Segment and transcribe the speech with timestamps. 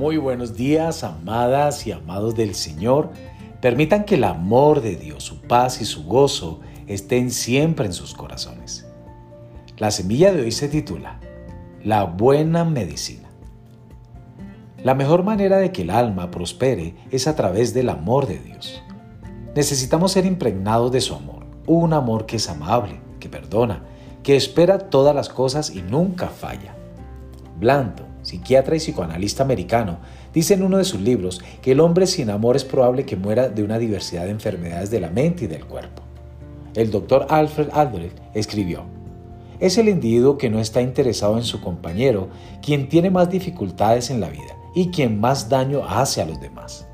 [0.00, 3.10] Muy buenos días, amadas y amados del Señor.
[3.60, 8.14] Permitan que el amor de Dios, su paz y su gozo estén siempre en sus
[8.14, 8.86] corazones.
[9.76, 11.20] La semilla de hoy se titula
[11.84, 13.28] La buena medicina.
[14.82, 18.82] La mejor manera de que el alma prospere es a través del amor de Dios.
[19.54, 23.84] Necesitamos ser impregnados de su amor, un amor que es amable, que perdona,
[24.22, 26.74] que espera todas las cosas y nunca falla.
[27.58, 29.98] Blando, psiquiatra y psicoanalista americano,
[30.32, 33.48] dice en uno de sus libros que el hombre sin amor es probable que muera
[33.48, 36.02] de una diversidad de enfermedades de la mente y del cuerpo.
[36.74, 38.84] El doctor Alfred Adler escribió,
[39.58, 42.28] es el individuo que no está interesado en su compañero
[42.62, 46.86] quien tiene más dificultades en la vida y quien más daño hace a los demás.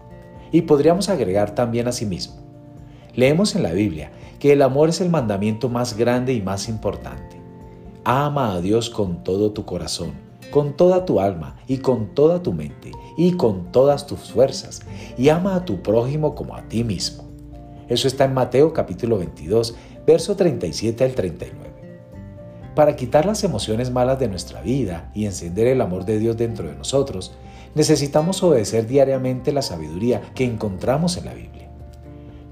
[0.53, 2.37] Y podríamos agregar también a sí mismo.
[3.15, 7.37] Leemos en la Biblia que el amor es el mandamiento más grande y más importante.
[8.05, 10.26] Ama a Dios con todo tu corazón
[10.57, 14.81] con toda tu alma y con toda tu mente y con todas tus fuerzas,
[15.19, 17.25] y ama a tu prójimo como a ti mismo.
[17.91, 19.75] Eso está en Mateo capítulo 22,
[20.07, 21.71] verso 37 al 39.
[22.75, 26.67] Para quitar las emociones malas de nuestra vida y encender el amor de Dios dentro
[26.67, 27.35] de nosotros,
[27.75, 31.69] necesitamos obedecer diariamente la sabiduría que encontramos en la Biblia.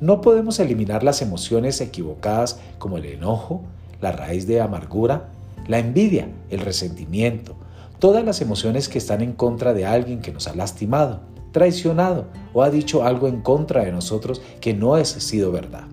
[0.02, 3.62] No podemos eliminar las emociones equivocadas como el enojo,
[4.02, 5.30] la raíz de amargura,
[5.66, 7.63] la envidia, el resentimiento,
[8.04, 12.62] todas las emociones que están en contra de alguien que nos ha lastimado, traicionado o
[12.62, 15.84] ha dicho algo en contra de nosotros que no ha sido verdad.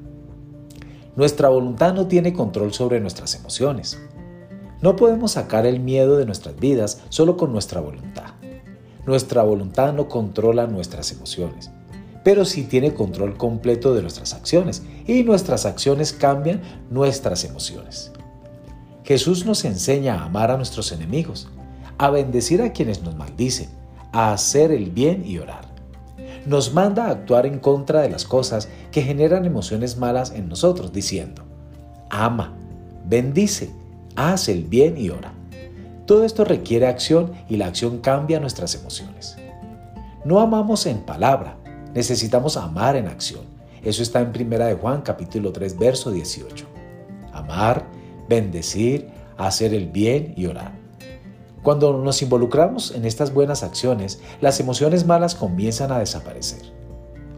[1.15, 3.97] Nuestra voluntad no tiene control sobre nuestras emociones.
[4.81, 8.33] No podemos sacar el miedo de nuestras vidas solo con nuestra voluntad.
[9.05, 11.71] Nuestra voluntad no controla nuestras emociones,
[12.25, 18.11] pero sí tiene control completo de nuestras acciones y nuestras acciones cambian nuestras emociones.
[19.05, 21.47] Jesús nos enseña a amar a nuestros enemigos,
[21.97, 23.69] a bendecir a quienes nos maldicen,
[24.11, 25.71] a hacer el bien y orar.
[26.45, 30.91] Nos manda a actuar en contra de las cosas que generan emociones malas en nosotros,
[30.91, 31.43] diciendo,
[32.09, 32.53] ama,
[33.05, 33.71] bendice,
[34.15, 35.33] haz el bien y ora.
[36.05, 39.37] Todo esto requiere acción y la acción cambia nuestras emociones.
[40.25, 41.57] No amamos en palabra,
[41.93, 43.41] necesitamos amar en acción.
[43.83, 46.65] Eso está en 1 de Juan capítulo 3 verso 18.
[47.33, 47.85] Amar,
[48.27, 50.80] bendecir, hacer el bien y orar.
[51.63, 56.61] Cuando nos involucramos en estas buenas acciones, las emociones malas comienzan a desaparecer.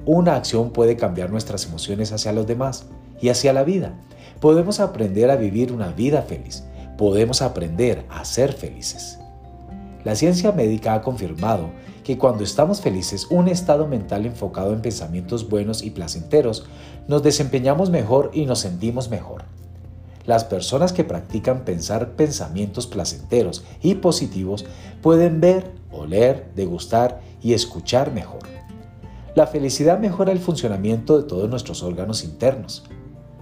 [0.06, 2.86] Una acción puede cambiar nuestras emociones hacia los demás
[3.22, 4.00] y hacia la vida.
[4.40, 6.64] Podemos aprender a vivir una vida feliz.
[6.98, 9.20] Podemos aprender a ser felices.
[10.06, 11.70] La ciencia médica ha confirmado
[12.06, 16.66] que cuando estamos felices, un estado mental enfocado en pensamientos buenos y placenteros,
[17.08, 19.46] nos desempeñamos mejor y nos sentimos mejor.
[20.26, 24.66] Las personas que practican pensar pensamientos placenteros y positivos
[25.02, 28.42] pueden ver, oler, degustar y escuchar mejor.
[29.36, 32.84] La felicidad mejora el funcionamiento de todos nuestros órganos internos.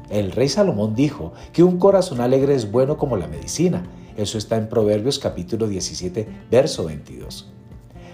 [0.10, 3.84] El rey Salomón dijo que un corazón alegre es bueno como la medicina.
[4.18, 7.52] Eso está en Proverbios capítulo 17, verso 22.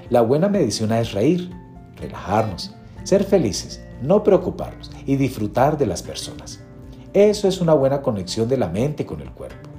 [0.10, 1.52] La buena medicina es reír,
[1.96, 2.74] relajarnos,
[3.04, 6.60] ser felices, no preocuparnos y disfrutar de las personas.
[7.14, 9.70] Eso es una buena conexión de la mente con el cuerpo.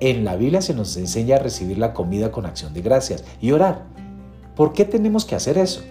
[0.00, 3.52] En la Biblia se nos enseña a recibir la comida con acción de gracias y
[3.52, 3.84] orar.
[4.54, 5.82] ¿Por qué tenemos que hacer eso?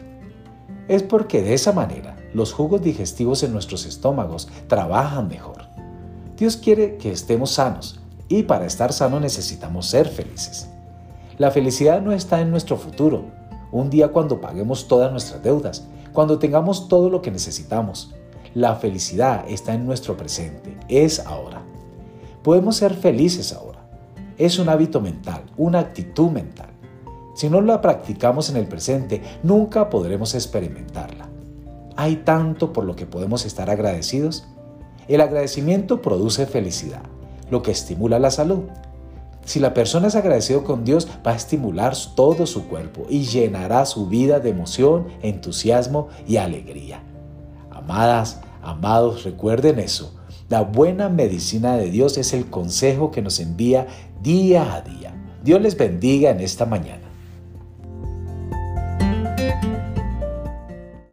[0.88, 5.68] Es porque de esa manera los jugos digestivos en nuestros estómagos trabajan mejor.
[6.38, 10.69] Dios quiere que estemos sanos y para estar sanos necesitamos ser felices.
[11.38, 13.25] La felicidad no está en nuestro futuro,
[13.72, 18.13] un día cuando paguemos todas nuestras deudas, cuando tengamos todo lo que necesitamos.
[18.56, 21.64] La felicidad está en nuestro presente, es ahora.
[22.44, 23.80] Podemos ser felices ahora.
[24.38, 26.69] Es un hábito mental, una actitud mental.
[27.34, 31.30] Si no la practicamos en el presente, nunca podremos experimentarla.
[31.96, 34.46] Hay tanto por lo que podemos estar agradecidos.
[35.08, 37.02] El agradecimiento produce felicidad,
[37.50, 38.66] lo que estimula la salud.
[39.46, 43.86] Si la persona es agradecido con Dios, va a estimular todo su cuerpo y llenará
[43.86, 47.01] su vida de emoción, entusiasmo y alegría.
[47.69, 50.13] Amadas, amados, recuerden eso.
[50.50, 53.88] La buena medicina de Dios es el consejo que nos envía
[54.21, 55.13] día a día.
[55.44, 57.12] Dios les bendiga en esta mañana.